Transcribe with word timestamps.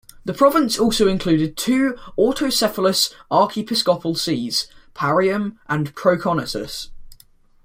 The 0.25 0.33
province 0.33 0.79
also 0.79 1.07
included 1.07 1.55
two 1.55 1.95
autocephalous 2.17 3.13
archiepiscopal 3.29 4.15
sees: 4.17 4.65
Parium 4.95 5.59
and 5.69 5.93
Proconnesus. 5.93 6.89